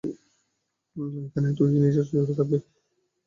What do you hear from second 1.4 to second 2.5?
তুই নিজের জোরে